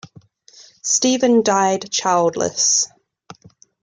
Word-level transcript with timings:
Stephen 0.81 1.43
died 1.43 1.91
childless. 1.91 2.87